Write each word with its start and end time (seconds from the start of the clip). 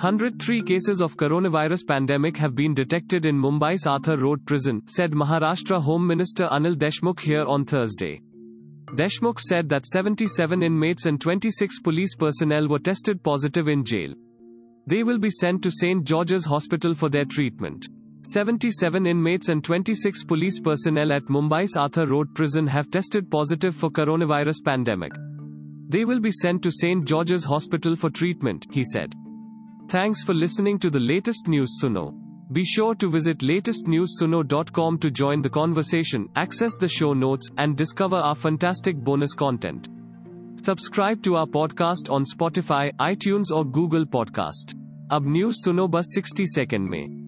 103 0.00 0.62
cases 0.62 1.00
of 1.00 1.16
coronavirus 1.16 1.84
pandemic 1.84 2.36
have 2.36 2.54
been 2.54 2.72
detected 2.72 3.26
in 3.26 3.36
Mumbai's 3.36 3.84
Arthur 3.84 4.16
Road 4.16 4.46
prison, 4.46 4.80
said 4.86 5.10
Maharashtra 5.10 5.82
Home 5.82 6.06
Minister 6.06 6.46
Anil 6.52 6.76
Deshmukh 6.76 7.18
here 7.18 7.44
on 7.44 7.64
Thursday. 7.64 8.20
Deshmukh 8.94 9.40
said 9.40 9.68
that 9.68 9.86
77 9.86 10.62
inmates 10.62 11.06
and 11.06 11.20
26 11.20 11.80
police 11.80 12.14
personnel 12.14 12.68
were 12.68 12.78
tested 12.78 13.20
positive 13.24 13.66
in 13.66 13.84
jail. 13.84 14.14
They 14.86 15.02
will 15.02 15.18
be 15.18 15.32
sent 15.32 15.64
to 15.64 15.70
St. 15.72 16.04
George's 16.04 16.44
Hospital 16.44 16.94
for 16.94 17.08
their 17.08 17.24
treatment. 17.24 17.88
77 18.22 19.04
inmates 19.04 19.48
and 19.48 19.64
26 19.64 20.22
police 20.22 20.60
personnel 20.60 21.10
at 21.12 21.24
Mumbai's 21.24 21.76
Arthur 21.76 22.06
Road 22.06 22.32
prison 22.36 22.68
have 22.68 22.88
tested 22.92 23.28
positive 23.28 23.74
for 23.74 23.90
coronavirus 23.90 24.64
pandemic. 24.64 25.12
They 25.88 26.04
will 26.04 26.20
be 26.20 26.30
sent 26.30 26.62
to 26.62 26.70
St. 26.70 27.04
George's 27.04 27.42
Hospital 27.42 27.96
for 27.96 28.10
treatment, 28.10 28.64
he 28.70 28.84
said. 28.84 29.12
Thanks 29.87 30.23
for 30.23 30.33
listening 30.33 30.79
to 30.79 30.89
the 30.89 30.99
latest 30.99 31.47
news 31.47 31.79
Suno. 31.81 32.13
Be 32.51 32.63
sure 32.63 32.95
to 32.95 33.09
visit 33.09 33.39
latestnewssuno.com 33.39 34.97
to 34.99 35.11
join 35.11 35.41
the 35.41 35.49
conversation, 35.49 36.27
access 36.35 36.77
the 36.77 36.87
show 36.87 37.13
notes, 37.13 37.49
and 37.57 37.75
discover 37.75 38.15
our 38.15 38.35
fantastic 38.35 38.95
bonus 38.97 39.33
content. 39.33 39.89
Subscribe 40.57 41.23
to 41.23 41.35
our 41.35 41.47
podcast 41.47 42.11
on 42.11 42.23
Spotify, 42.25 42.91
iTunes 42.99 43.51
or 43.51 43.65
Google 43.65 44.05
Podcast. 44.05 44.75
अब 45.11 45.27
news 45.27 45.55
सुनो 45.55 45.87
बस 45.87 46.13
60 46.17 46.45
second 46.47 46.89
में 46.89 47.26